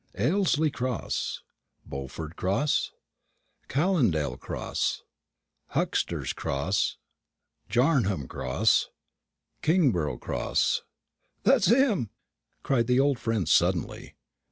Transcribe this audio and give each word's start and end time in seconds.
"Aylsey 0.17 0.71
Cross 0.71 1.43
Bowford 1.85 2.35
Cross 2.35 2.89
Callindale 3.69 4.35
Cross 4.39 5.03
Huxter's 5.75 6.33
Cross 6.33 6.97
Jarnam 7.69 8.27
Cross 8.27 8.87
Kingborough 9.61 10.17
Cross." 10.17 10.81
"That's 11.43 11.67
him!" 11.67 12.09
cried 12.63 12.89
my 12.89 12.97
old 12.97 13.19
friend 13.19 13.47
suddenly. 13.47 14.15